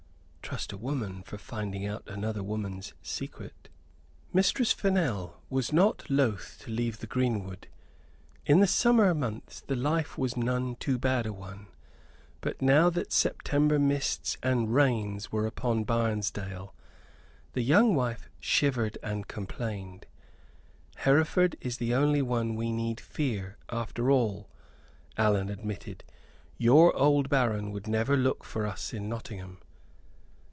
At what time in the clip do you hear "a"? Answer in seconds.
0.73-0.77, 11.25-11.31